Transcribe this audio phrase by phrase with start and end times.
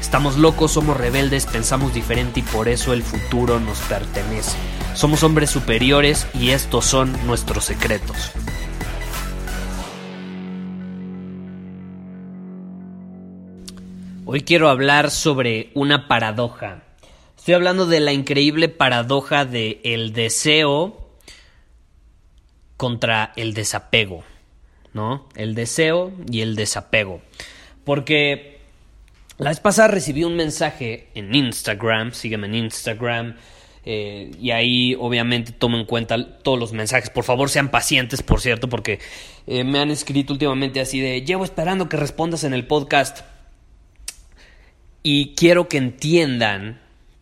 [0.00, 4.56] Estamos locos, somos rebeldes, pensamos diferente y por eso el futuro nos pertenece.
[4.94, 8.32] Somos hombres superiores y estos son nuestros secretos.
[14.24, 16.82] Hoy quiero hablar sobre una paradoja.
[17.36, 21.08] Estoy hablando de la increíble paradoja de el deseo
[22.76, 24.24] contra el desapego,
[24.92, 25.28] ¿no?
[25.34, 27.22] El deseo y el desapego.
[27.84, 28.57] Porque
[29.38, 33.36] la vez pasada recibí un mensaje en Instagram, sígueme en Instagram,
[33.84, 37.08] eh, y ahí obviamente tomo en cuenta todos los mensajes.
[37.08, 38.98] Por favor, sean pacientes, por cierto, porque
[39.46, 43.20] eh, me han escrito últimamente así de, llevo esperando que respondas en el podcast.
[45.02, 46.80] Y quiero que entiendan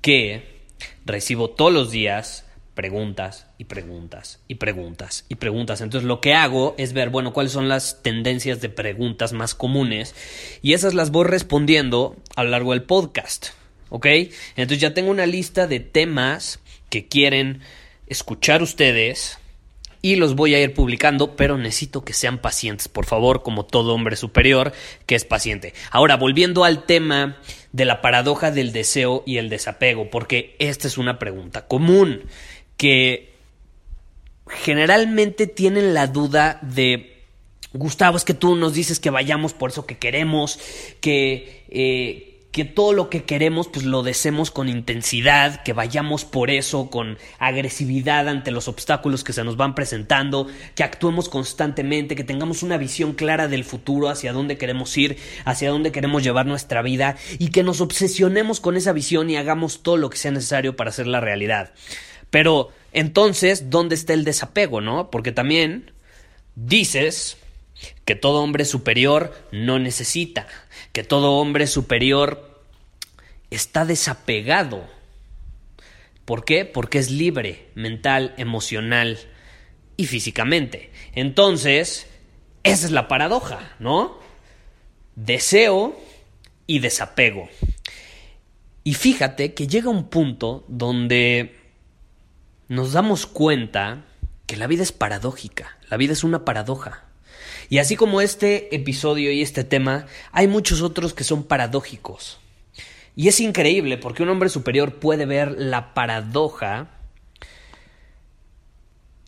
[0.00, 0.62] que
[1.04, 5.80] recibo todos los días preguntas y preguntas y preguntas y preguntas.
[5.80, 10.14] Entonces lo que hago es ver, bueno, cuáles son las tendencias de preguntas más comunes
[10.62, 13.48] y esas las voy respondiendo a lo largo del podcast.
[13.90, 14.06] ¿Ok?
[14.54, 17.60] Entonces ya tengo una lista de temas que quieren
[18.06, 19.38] escuchar ustedes
[20.02, 23.94] y los voy a ir publicando, pero necesito que sean pacientes, por favor, como todo
[23.94, 24.72] hombre superior
[25.06, 25.74] que es paciente.
[25.90, 27.38] Ahora, volviendo al tema
[27.72, 32.22] de la paradoja del deseo y el desapego, porque esta es una pregunta común
[32.76, 33.37] que
[34.48, 37.18] generalmente tienen la duda de
[37.72, 40.58] Gustavo, es que tú nos dices que vayamos por eso que queremos,
[41.00, 46.50] que, eh, que todo lo que queremos pues lo deseemos con intensidad, que vayamos por
[46.50, 52.24] eso con agresividad ante los obstáculos que se nos van presentando, que actuemos constantemente, que
[52.24, 56.80] tengamos una visión clara del futuro, hacia dónde queremos ir, hacia dónde queremos llevar nuestra
[56.80, 60.74] vida y que nos obsesionemos con esa visión y hagamos todo lo que sea necesario
[60.74, 61.72] para hacer la realidad.
[62.30, 65.10] Pero entonces, ¿dónde está el desapego, no?
[65.10, 65.92] Porque también
[66.54, 67.36] dices
[68.04, 70.46] que todo hombre superior no necesita,
[70.92, 72.64] que todo hombre superior
[73.50, 74.84] está desapegado.
[76.24, 76.64] ¿Por qué?
[76.64, 79.18] Porque es libre, mental, emocional
[79.96, 80.90] y físicamente.
[81.14, 82.06] Entonces,
[82.62, 84.18] esa es la paradoja, ¿no?
[85.16, 85.98] Deseo
[86.66, 87.48] y desapego.
[88.84, 91.57] Y fíjate que llega un punto donde
[92.68, 94.04] nos damos cuenta
[94.46, 97.04] que la vida es paradójica, la vida es una paradoja.
[97.70, 102.38] Y así como este episodio y este tema, hay muchos otros que son paradójicos.
[103.14, 106.88] Y es increíble porque un hombre superior puede ver la paradoja,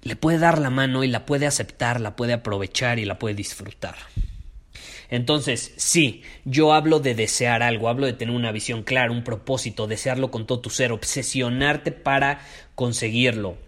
[0.03, 3.35] le puede dar la mano y la puede aceptar, la puede aprovechar y la puede
[3.35, 3.97] disfrutar.
[5.11, 9.89] Entonces, sí, yo hablo de desear algo, hablo de tener una visión clara, un propósito,
[9.89, 13.59] desearlo con todo tu ser, obsesionarte para conseguirlo.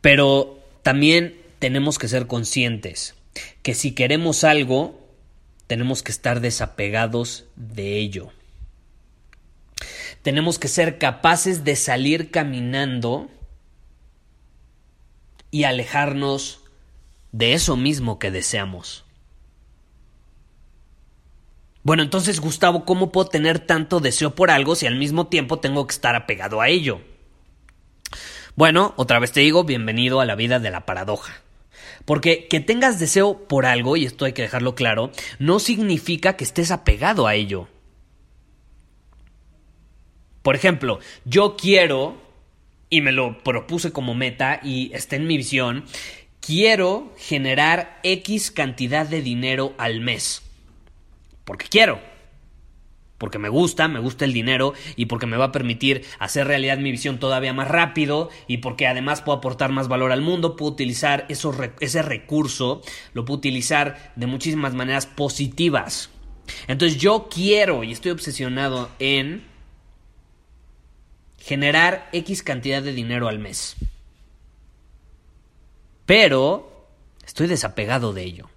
[0.00, 3.14] Pero también tenemos que ser conscientes
[3.62, 5.06] que si queremos algo,
[5.66, 8.32] tenemos que estar desapegados de ello.
[10.22, 13.28] Tenemos que ser capaces de salir caminando
[15.50, 16.60] y alejarnos
[17.32, 19.05] de eso mismo que deseamos.
[21.86, 25.86] Bueno, entonces Gustavo, ¿cómo puedo tener tanto deseo por algo si al mismo tiempo tengo
[25.86, 27.00] que estar apegado a ello?
[28.56, 31.42] Bueno, otra vez te digo, bienvenido a la vida de la paradoja.
[32.04, 36.42] Porque que tengas deseo por algo, y esto hay que dejarlo claro, no significa que
[36.42, 37.68] estés apegado a ello.
[40.42, 42.20] Por ejemplo, yo quiero,
[42.90, 45.84] y me lo propuse como meta y está en mi visión,
[46.40, 50.42] quiero generar X cantidad de dinero al mes
[51.46, 51.98] porque quiero.
[53.16, 56.76] Porque me gusta, me gusta el dinero y porque me va a permitir hacer realidad
[56.76, 60.72] mi visión todavía más rápido y porque además puedo aportar más valor al mundo, puedo
[60.72, 62.82] utilizar ese recurso,
[63.14, 66.10] lo puedo utilizar de muchísimas maneras positivas.
[66.66, 69.44] Entonces yo quiero y estoy obsesionado en
[71.38, 73.76] generar X cantidad de dinero al mes.
[76.04, 76.86] Pero
[77.24, 78.50] estoy desapegado de ello.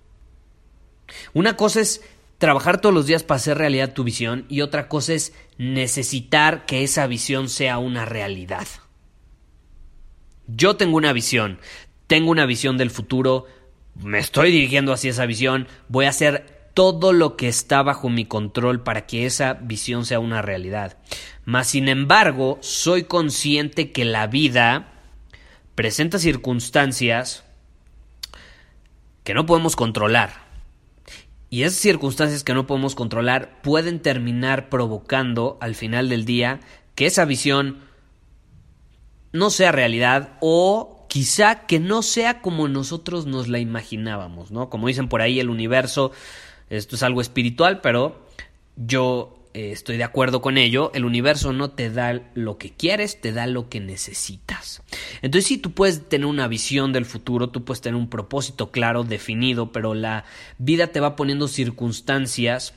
[1.33, 2.01] Una cosa es
[2.39, 6.83] trabajar todos los días para hacer realidad tu visión y otra cosa es necesitar que
[6.83, 8.65] esa visión sea una realidad.
[10.47, 11.59] Yo tengo una visión,
[12.07, 13.45] tengo una visión del futuro,
[14.01, 18.25] me estoy dirigiendo hacia esa visión, voy a hacer todo lo que está bajo mi
[18.25, 20.97] control para que esa visión sea una realidad.
[21.43, 24.93] Mas, sin embargo, soy consciente que la vida
[25.75, 27.43] presenta circunstancias
[29.25, 30.48] que no podemos controlar.
[31.49, 36.59] Y esas circunstancias que no podemos controlar pueden terminar provocando al final del día
[36.95, 37.79] que esa visión
[39.31, 44.69] no sea realidad o quizá que no sea como nosotros nos la imaginábamos, ¿no?
[44.69, 46.11] Como dicen por ahí el universo,
[46.69, 48.23] esto es algo espiritual, pero
[48.75, 53.19] yo eh, estoy de acuerdo con ello, el universo no te da lo que quieres,
[53.19, 54.83] te da lo que necesitas.
[55.21, 59.03] Entonces sí, tú puedes tener una visión del futuro, tú puedes tener un propósito claro,
[59.03, 60.25] definido, pero la
[60.59, 62.75] vida te va poniendo circunstancias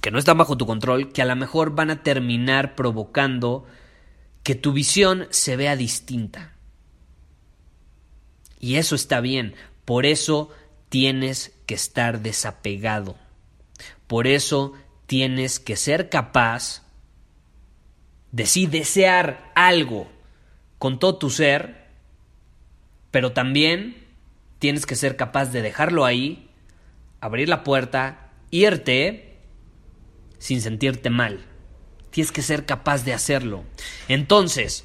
[0.00, 3.66] que no están bajo tu control, que a lo mejor van a terminar provocando
[4.42, 6.52] que tu visión se vea distinta.
[8.58, 9.54] Y eso está bien,
[9.84, 10.50] por eso
[10.88, 13.16] tienes que estar desapegado.
[14.06, 14.74] Por eso
[15.06, 16.82] tienes que ser capaz
[18.32, 20.10] de sí desear algo
[20.78, 21.84] con todo tu ser,
[23.10, 23.96] pero también
[24.58, 26.50] tienes que ser capaz de dejarlo ahí,
[27.20, 29.38] abrir la puerta, irte
[30.38, 31.44] sin sentirte mal.
[32.10, 33.64] Tienes que ser capaz de hacerlo.
[34.08, 34.84] Entonces,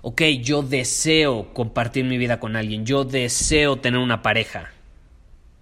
[0.00, 4.72] ok, yo deseo compartir mi vida con alguien, yo deseo tener una pareja.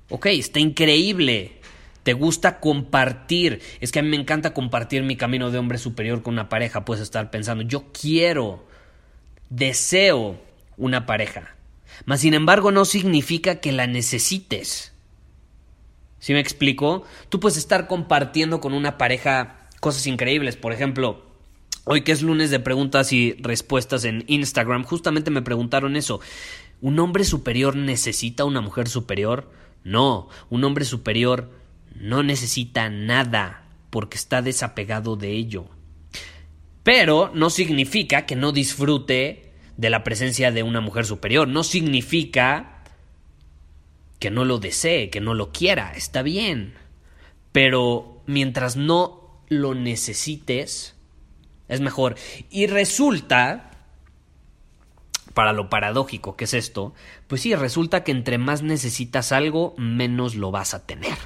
[0.09, 1.61] Ok, está increíble
[2.03, 3.61] te gusta compartir.
[3.81, 6.85] Es que a mí me encanta compartir mi camino de hombre superior con una pareja.
[6.85, 8.67] Puedes estar pensando, yo quiero,
[9.49, 10.41] deseo
[10.77, 11.55] una pareja.
[12.05, 14.93] Mas sin embargo no significa que la necesites.
[16.19, 17.05] ¿Sí me explico?
[17.29, 20.57] Tú puedes estar compartiendo con una pareja cosas increíbles.
[20.57, 21.23] Por ejemplo,
[21.85, 26.21] hoy que es lunes de preguntas y respuestas en Instagram, justamente me preguntaron eso.
[26.83, 29.51] ¿Un hombre superior necesita una mujer superior?
[29.83, 31.51] No, un hombre superior
[31.95, 35.67] no necesita nada porque está desapegado de ello.
[36.83, 41.49] Pero no significa que no disfrute de la presencia de una mujer superior.
[41.49, 42.85] No significa
[44.19, 45.93] que no lo desee, que no lo quiera.
[45.95, 46.75] Está bien.
[47.53, 50.95] Pero mientras no lo necesites,
[51.69, 52.17] es mejor.
[52.49, 53.73] Y resulta,
[55.35, 56.95] para lo paradójico que es esto,
[57.27, 61.17] pues sí, resulta que entre más necesitas algo, menos lo vas a tener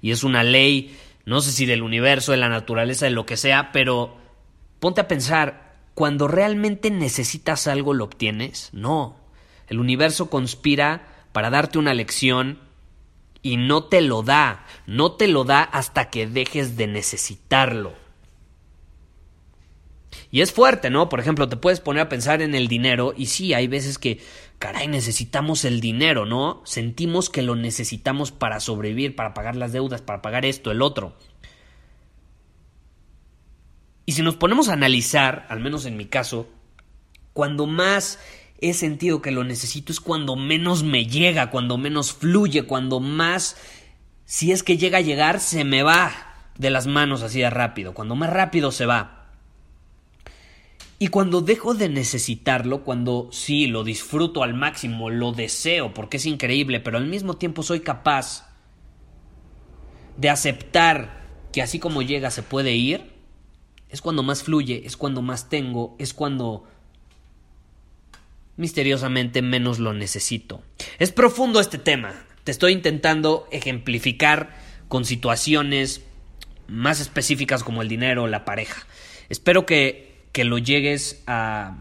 [0.00, 3.36] y es una ley, no sé si del universo, de la naturaleza, de lo que
[3.36, 4.16] sea, pero
[4.80, 8.70] ponte a pensar, cuando realmente necesitas algo lo obtienes?
[8.72, 9.16] No.
[9.66, 12.60] El universo conspira para darte una lección
[13.42, 18.07] y no te lo da, no te lo da hasta que dejes de necesitarlo.
[20.30, 21.08] Y es fuerte, ¿no?
[21.08, 24.20] Por ejemplo, te puedes poner a pensar en el dinero y sí, hay veces que
[24.58, 26.60] caray, necesitamos el dinero, ¿no?
[26.64, 31.16] Sentimos que lo necesitamos para sobrevivir, para pagar las deudas, para pagar esto, el otro.
[34.04, 36.48] Y si nos ponemos a analizar, al menos en mi caso,
[37.32, 38.18] cuando más
[38.60, 43.56] he sentido que lo necesito es cuando menos me llega, cuando menos fluye, cuando más,
[44.24, 46.10] si es que llega a llegar, se me va
[46.56, 49.17] de las manos así de rápido, cuando más rápido se va.
[50.98, 56.26] Y cuando dejo de necesitarlo, cuando sí, lo disfruto al máximo, lo deseo porque es
[56.26, 58.48] increíble, pero al mismo tiempo soy capaz
[60.16, 63.12] de aceptar que así como llega se puede ir,
[63.88, 66.64] es cuando más fluye, es cuando más tengo, es cuando
[68.56, 70.62] misteriosamente menos lo necesito.
[70.98, 72.12] Es profundo este tema.
[72.42, 74.56] Te estoy intentando ejemplificar
[74.88, 76.02] con situaciones
[76.66, 78.86] más específicas como el dinero o la pareja.
[79.28, 81.78] Espero que que lo llegues a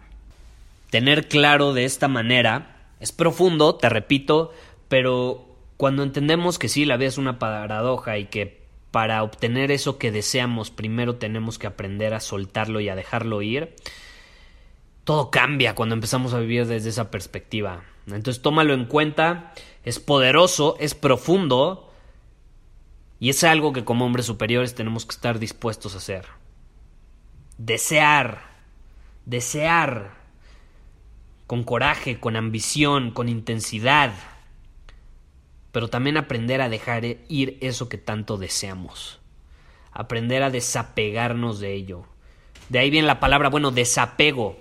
[0.90, 2.90] tener claro de esta manera.
[3.00, 4.52] Es profundo, te repito,
[4.88, 5.46] pero
[5.78, 10.12] cuando entendemos que sí, la vida es una paradoja y que para obtener eso que
[10.12, 13.76] deseamos primero tenemos que aprender a soltarlo y a dejarlo ir,
[15.04, 17.84] todo cambia cuando empezamos a vivir desde esa perspectiva.
[18.08, 21.92] Entonces tómalo en cuenta, es poderoso, es profundo
[23.20, 26.37] y es algo que como hombres superiores tenemos que estar dispuestos a hacer
[27.58, 28.42] desear,
[29.26, 30.16] desear
[31.48, 34.14] con coraje, con ambición, con intensidad,
[35.72, 39.20] pero también aprender a dejar ir eso que tanto deseamos,
[39.92, 42.04] aprender a desapegarnos de ello.
[42.70, 44.58] De ahí viene la palabra, bueno, desapego.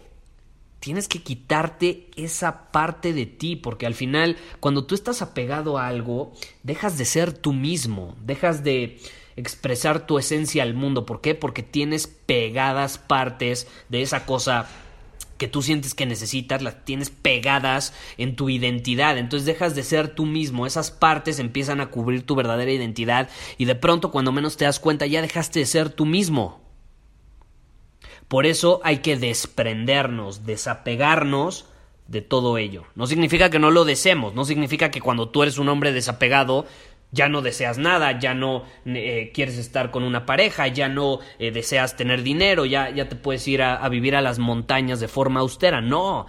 [0.79, 5.88] tienes que quitarte esa parte de ti, porque al final, cuando tú estás apegado a
[5.88, 9.00] algo, dejas de ser tú mismo, dejas de
[9.37, 11.07] expresar tu esencia al mundo.
[11.07, 11.35] ¿Por qué?
[11.35, 14.66] Porque tienes pegadas partes de esa cosa
[15.38, 19.19] que tú sientes que necesitas, las tienes pegadas en tu identidad.
[19.19, 20.66] Entonces dejas de ser tú mismo.
[20.66, 23.28] Esas partes empiezan a cubrir tu verdadera identidad
[23.59, 26.61] y de pronto cuando menos te das cuenta ya dejaste de ser tú mismo.
[28.28, 31.66] Por eso hay que desprendernos, desapegarnos
[32.09, 32.85] de todo ello.
[32.95, 36.66] No significa que no lo deseemos, no significa que cuando tú eres un hombre desapegado
[37.13, 41.51] ya no deseas nada, ya no eh, quieres estar con una pareja, ya no eh,
[41.51, 45.09] deseas tener dinero, ya, ya te puedes ir a, a vivir a las montañas de
[45.09, 45.81] forma austera.
[45.81, 46.27] No,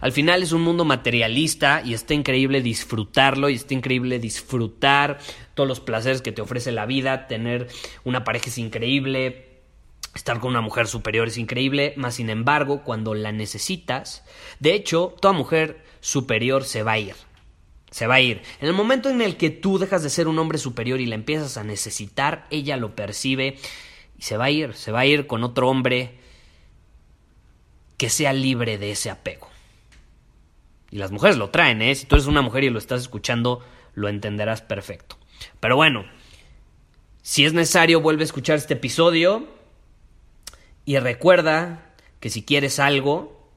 [0.00, 5.18] al final es un mundo materialista y está increíble disfrutarlo y está increíble disfrutar
[5.54, 7.68] todos los placeres que te ofrece la vida, tener
[8.04, 9.50] una pareja es increíble,
[10.14, 14.24] Estar con una mujer superior es increíble, más sin embargo, cuando la necesitas,
[14.58, 17.14] de hecho, toda mujer superior se va a ir.
[17.90, 18.42] Se va a ir.
[18.60, 21.16] En el momento en el que tú dejas de ser un hombre superior y la
[21.16, 23.58] empiezas a necesitar, ella lo percibe
[24.18, 24.74] y se va a ir.
[24.74, 26.18] Se va a ir con otro hombre
[27.96, 29.48] que sea libre de ese apego.
[30.90, 31.94] Y las mujeres lo traen, ¿eh?
[31.94, 35.16] Si tú eres una mujer y lo estás escuchando, lo entenderás perfecto.
[35.60, 36.04] Pero bueno,
[37.22, 39.46] si es necesario, vuelve a escuchar este episodio
[40.84, 43.48] y recuerda que si quieres algo,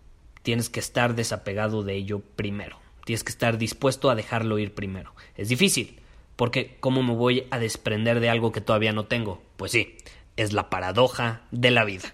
[0.41, 2.82] tienes que estar desapegado de ello primero.
[3.05, 5.13] Tienes que estar dispuesto a dejarlo ir primero.
[5.35, 5.99] Es difícil,
[6.35, 9.41] porque ¿cómo me voy a desprender de algo que todavía no tengo?
[9.57, 9.95] Pues sí,
[10.37, 12.13] es la paradoja de la vida.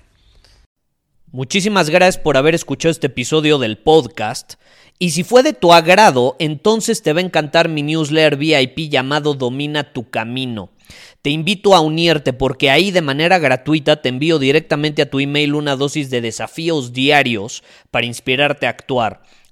[1.32, 4.56] Muchísimas gracias por haber escuchado este episodio del podcast.
[4.98, 9.36] Y si fue de tu agrado, entonces te va a encantar mi newsletter VIP llamado
[9.36, 10.72] Domina tu Camino.
[11.22, 15.54] Te invito a unirte porque ahí de manera gratuita te envío directamente a tu email
[15.54, 19.22] una dosis de desafíos diarios para inspirarte a actuar.